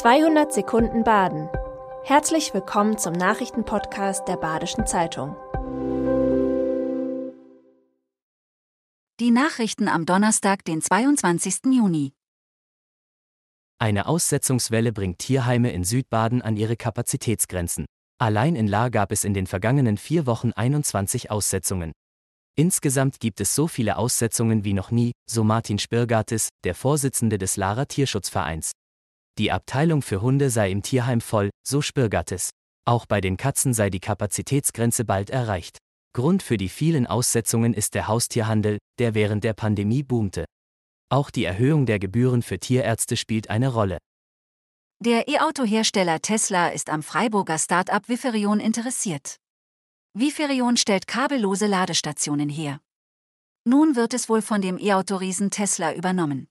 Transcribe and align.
200 0.00 0.50
Sekunden 0.50 1.04
Baden. 1.04 1.50
Herzlich 2.04 2.54
willkommen 2.54 2.96
zum 2.96 3.12
Nachrichtenpodcast 3.12 4.26
der 4.26 4.38
Badischen 4.38 4.86
Zeitung. 4.86 5.36
Die 9.20 9.30
Nachrichten 9.30 9.88
am 9.88 10.06
Donnerstag, 10.06 10.64
den 10.64 10.80
22. 10.80 11.66
Juni. 11.66 12.14
Eine 13.78 14.06
Aussetzungswelle 14.06 14.94
bringt 14.94 15.18
Tierheime 15.18 15.70
in 15.70 15.84
Südbaden 15.84 16.40
an 16.40 16.56
ihre 16.56 16.76
Kapazitätsgrenzen. 16.76 17.84
Allein 18.18 18.56
in 18.56 18.68
Lahr 18.68 18.90
gab 18.90 19.12
es 19.12 19.24
in 19.24 19.34
den 19.34 19.46
vergangenen 19.46 19.98
vier 19.98 20.24
Wochen 20.24 20.52
21 20.52 21.30
Aussetzungen. 21.30 21.92
Insgesamt 22.56 23.20
gibt 23.20 23.38
es 23.42 23.54
so 23.54 23.68
viele 23.68 23.98
Aussetzungen 23.98 24.64
wie 24.64 24.72
noch 24.72 24.90
nie, 24.90 25.12
so 25.28 25.44
Martin 25.44 25.78
Spirgatis, 25.78 26.48
der 26.64 26.74
Vorsitzende 26.74 27.36
des 27.36 27.58
Lahrer 27.58 27.86
Tierschutzvereins. 27.86 28.72
Die 29.40 29.52
Abteilung 29.52 30.02
für 30.02 30.20
Hunde 30.20 30.50
sei 30.50 30.70
im 30.70 30.82
Tierheim 30.82 31.22
voll, 31.22 31.48
so 31.66 31.80
Spürgattes. 31.80 32.50
Auch 32.86 33.06
bei 33.06 33.22
den 33.22 33.38
Katzen 33.38 33.72
sei 33.72 33.88
die 33.88 33.98
Kapazitätsgrenze 33.98 35.06
bald 35.06 35.30
erreicht. 35.30 35.78
Grund 36.12 36.42
für 36.42 36.58
die 36.58 36.68
vielen 36.68 37.06
Aussetzungen 37.06 37.72
ist 37.72 37.94
der 37.94 38.06
Haustierhandel, 38.06 38.76
der 38.98 39.14
während 39.14 39.42
der 39.42 39.54
Pandemie 39.54 40.02
boomte. 40.02 40.44
Auch 41.08 41.30
die 41.30 41.44
Erhöhung 41.44 41.86
der 41.86 41.98
Gebühren 41.98 42.42
für 42.42 42.58
Tierärzte 42.58 43.16
spielt 43.16 43.48
eine 43.48 43.72
Rolle. 43.72 43.96
Der 45.02 45.26
E-Auto-Hersteller 45.26 46.20
Tesla 46.20 46.68
ist 46.68 46.90
am 46.90 47.02
Freiburger 47.02 47.58
Start-up 47.58 48.10
Viferion 48.10 48.60
interessiert. 48.60 49.36
Viferion 50.12 50.76
stellt 50.76 51.06
kabellose 51.06 51.66
Ladestationen 51.66 52.50
her. 52.50 52.78
Nun 53.64 53.96
wird 53.96 54.12
es 54.12 54.28
wohl 54.28 54.42
von 54.42 54.60
dem 54.60 54.76
E-Autoriesen 54.76 55.50
Tesla 55.50 55.94
übernommen. 55.94 56.46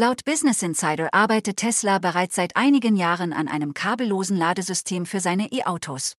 Laut 0.00 0.24
Business 0.24 0.62
Insider 0.62 1.12
arbeitet 1.12 1.58
Tesla 1.58 1.98
bereits 1.98 2.34
seit 2.34 2.56
einigen 2.56 2.96
Jahren 2.96 3.34
an 3.34 3.48
einem 3.48 3.74
kabellosen 3.74 4.34
Ladesystem 4.34 5.04
für 5.04 5.20
seine 5.20 5.52
E-Autos. 5.52 6.14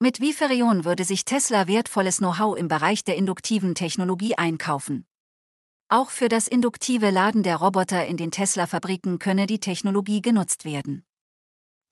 Mit 0.00 0.20
Viferion 0.20 0.84
würde 0.84 1.04
sich 1.04 1.24
Tesla 1.24 1.68
wertvolles 1.68 2.16
Know-how 2.16 2.58
im 2.58 2.66
Bereich 2.66 3.04
der 3.04 3.14
induktiven 3.14 3.76
Technologie 3.76 4.34
einkaufen. 4.36 5.06
Auch 5.88 6.10
für 6.10 6.28
das 6.28 6.48
induktive 6.48 7.10
Laden 7.10 7.44
der 7.44 7.58
Roboter 7.58 8.04
in 8.06 8.16
den 8.16 8.32
Tesla-Fabriken 8.32 9.20
könne 9.20 9.46
die 9.46 9.60
Technologie 9.60 10.20
genutzt 10.20 10.64
werden. 10.64 11.04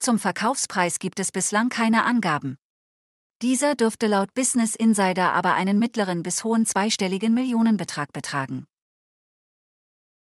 Zum 0.01 0.19
Verkaufspreis 0.19 0.99
gibt 0.99 1.21
es 1.21 1.31
bislang 1.31 1.69
keine 1.69 2.03
Angaben. 2.03 2.59
Dieser 3.41 3.77
dürfte 3.77 4.09
laut 4.09 4.35
Business 4.35 4.75
Insider 4.75 5.33
aber 5.33 5.55
einen 5.55 5.79
mittleren 5.79 6.25
bis 6.25 6.43
hohen 6.43 6.67
zweistelligen 6.67 7.35
Millionenbetrag 7.35 8.13
betragen. 8.13 8.67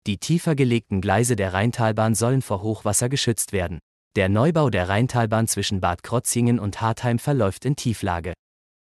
Die 0.07 0.19
tiefer 0.19 0.55
gelegten 0.55 1.01
Gleise 1.01 1.35
der 1.35 1.55
Rheintalbahn 1.55 2.15
sollen 2.15 2.43
vor 2.43 2.61
Hochwasser 2.61 3.09
geschützt 3.09 3.53
werden. 3.53 3.79
Der 4.17 4.29
Neubau 4.29 4.69
der 4.69 4.91
Rheintalbahn 4.91 5.49
zwischen 5.49 5.81
Bad 5.81 6.03
Krotzingen 6.03 6.59
und 6.59 6.83
Hartheim 6.83 7.19
verläuft 7.19 7.65
in 7.65 7.75
Tieflage. 7.75 8.35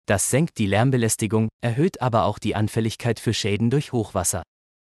Das 0.06 0.30
senkt 0.30 0.56
die 0.56 0.66
Lärmbelästigung, 0.66 1.48
erhöht 1.60 2.00
aber 2.00 2.24
auch 2.24 2.38
die 2.38 2.55
Anfälligkeit 2.55 3.20
für 3.20 3.34
Schäden 3.34 3.68
durch 3.68 3.92
Hochwasser. 3.92 4.42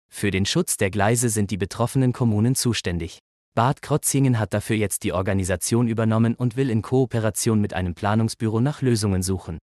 Für 0.09 0.31
den 0.31 0.45
Schutz 0.45 0.77
der 0.77 0.89
Gleise 0.89 1.27
sind 1.27 1.51
die 1.51 1.57
betroffenen 1.57 2.13
Kommunen 2.13 2.55
zuständig. 2.55 3.19
Bad 3.53 3.81
Krotzingen 3.81 4.39
hat 4.39 4.53
dafür 4.53 4.77
jetzt 4.77 5.03
die 5.03 5.11
Organisation 5.11 5.87
übernommen 5.87 6.33
und 6.35 6.55
will 6.55 6.69
in 6.69 6.81
Kooperation 6.81 7.59
mit 7.59 7.73
einem 7.73 7.93
Planungsbüro 7.93 8.61
nach 8.61 8.81
Lösungen 8.81 9.21
suchen. 9.21 9.59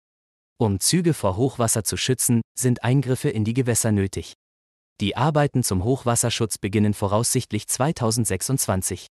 Um 0.59 0.81
Züge 0.81 1.13
vor 1.13 1.38
Hochwasser 1.38 1.85
zu 1.85 1.95
schützen, 1.95 2.41
sind 2.57 2.83
Eingriffe 2.83 3.29
in 3.29 3.45
die 3.45 3.53
Gewässer 3.53 3.91
nötig. 3.91 4.33
Die 5.02 5.17
Arbeiten 5.17 5.63
zum 5.63 5.83
Hochwasserschutz 5.83 6.59
beginnen 6.59 6.94
voraussichtlich 6.94 7.67
2026. 7.67 9.07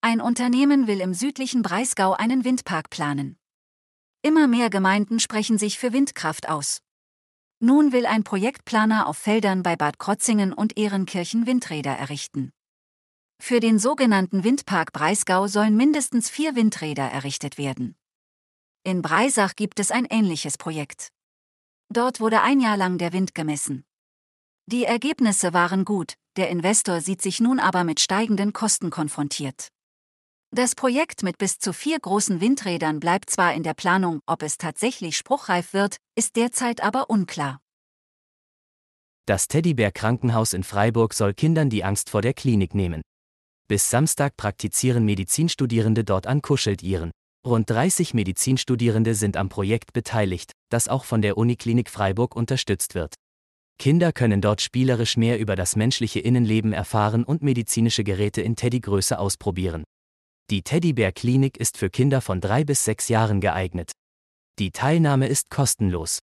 Ein 0.00 0.22
Unternehmen 0.22 0.86
will 0.86 1.02
im 1.02 1.12
südlichen 1.12 1.60
Breisgau 1.60 2.14
einen 2.14 2.44
Windpark 2.44 2.88
planen. 2.88 3.36
Immer 4.22 4.46
mehr 4.48 4.70
Gemeinden 4.70 5.20
sprechen 5.20 5.58
sich 5.58 5.78
für 5.78 5.92
Windkraft 5.92 6.48
aus. 6.48 6.80
Nun 7.60 7.92
will 7.92 8.06
ein 8.06 8.24
Projektplaner 8.24 9.06
auf 9.06 9.18
Feldern 9.18 9.62
bei 9.62 9.76
Bad 9.76 9.98
Krotzingen 9.98 10.54
und 10.54 10.78
Ehrenkirchen 10.78 11.46
Windräder 11.46 11.92
errichten. 11.92 12.52
Für 13.38 13.60
den 13.60 13.78
sogenannten 13.78 14.44
Windpark 14.44 14.94
Breisgau 14.94 15.46
sollen 15.46 15.76
mindestens 15.76 16.30
vier 16.30 16.56
Windräder 16.56 17.04
errichtet 17.04 17.58
werden. 17.58 17.96
In 18.82 19.02
Breisach 19.02 19.56
gibt 19.56 19.78
es 19.78 19.90
ein 19.90 20.06
ähnliches 20.06 20.56
Projekt. 20.56 21.08
Dort 21.90 22.18
wurde 22.18 22.40
ein 22.40 22.60
Jahr 22.60 22.78
lang 22.78 22.96
der 22.96 23.12
Wind 23.12 23.34
gemessen. 23.34 23.85
Die 24.68 24.84
Ergebnisse 24.84 25.52
waren 25.52 25.84
gut, 25.84 26.14
der 26.36 26.50
Investor 26.50 27.00
sieht 27.00 27.22
sich 27.22 27.38
nun 27.38 27.60
aber 27.60 27.84
mit 27.84 28.00
steigenden 28.00 28.52
Kosten 28.52 28.90
konfrontiert. 28.90 29.68
Das 30.50 30.74
Projekt 30.74 31.22
mit 31.22 31.38
bis 31.38 31.60
zu 31.60 31.72
vier 31.72 32.00
großen 32.00 32.40
Windrädern 32.40 32.98
bleibt 32.98 33.30
zwar 33.30 33.54
in 33.54 33.62
der 33.62 33.74
Planung, 33.74 34.20
ob 34.26 34.42
es 34.42 34.58
tatsächlich 34.58 35.16
spruchreif 35.16 35.72
wird, 35.72 35.98
ist 36.16 36.34
derzeit 36.34 36.82
aber 36.82 37.10
unklar. 37.10 37.60
Das 39.26 39.46
Teddybär 39.46 39.92
Krankenhaus 39.92 40.52
in 40.52 40.64
Freiburg 40.64 41.14
soll 41.14 41.32
Kindern 41.32 41.70
die 41.70 41.84
Angst 41.84 42.10
vor 42.10 42.22
der 42.22 42.34
Klinik 42.34 42.74
nehmen. 42.74 43.02
Bis 43.68 43.88
Samstag 43.88 44.36
praktizieren 44.36 45.04
Medizinstudierende 45.04 46.02
dort 46.02 46.26
an 46.26 46.42
Kuscheltieren. 46.42 47.12
Rund 47.46 47.70
30 47.70 48.14
Medizinstudierende 48.14 49.14
sind 49.14 49.36
am 49.36 49.48
Projekt 49.48 49.92
beteiligt, 49.92 50.52
das 50.70 50.88
auch 50.88 51.04
von 51.04 51.22
der 51.22 51.36
Uniklinik 51.36 51.88
Freiburg 51.88 52.34
unterstützt 52.34 52.96
wird. 52.96 53.14
Kinder 53.78 54.12
können 54.12 54.40
dort 54.40 54.60
spielerisch 54.60 55.16
mehr 55.16 55.38
über 55.38 55.56
das 55.56 55.76
menschliche 55.76 56.20
Innenleben 56.20 56.72
erfahren 56.72 57.24
und 57.24 57.42
medizinische 57.42 58.04
Geräte 58.04 58.40
in 58.40 58.56
Teddygröße 58.56 59.18
ausprobieren. 59.18 59.84
Die 60.50 60.62
Teddybär-Klinik 60.62 61.56
ist 61.56 61.76
für 61.76 61.90
Kinder 61.90 62.20
von 62.20 62.40
drei 62.40 62.64
bis 62.64 62.84
sechs 62.84 63.08
Jahren 63.08 63.40
geeignet. 63.40 63.92
Die 64.58 64.70
Teilnahme 64.70 65.26
ist 65.26 65.50
kostenlos. 65.50 66.20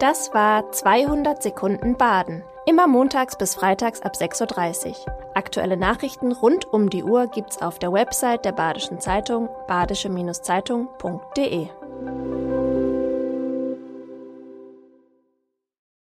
Das 0.00 0.34
war 0.34 0.72
200 0.72 1.42
Sekunden 1.42 1.96
Baden. 1.96 2.42
Immer 2.66 2.86
montags 2.86 3.38
bis 3.38 3.54
freitags 3.54 4.02
ab 4.02 4.14
6.30 4.14 4.88
Uhr. 4.88 4.94
Aktuelle 5.34 5.76
Nachrichten 5.76 6.32
rund 6.32 6.66
um 6.66 6.90
die 6.90 7.04
Uhr 7.04 7.28
gibt's 7.28 7.62
auf 7.62 7.78
der 7.78 7.92
Website 7.92 8.44
der 8.44 8.52
Badischen 8.52 9.00
Zeitung 9.00 9.48
badische-zeitung.de. 9.68 11.68